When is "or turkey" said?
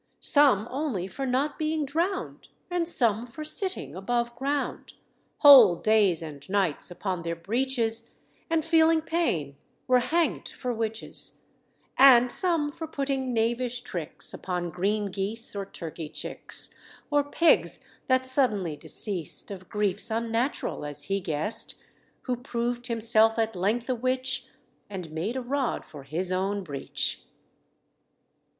15.55-16.09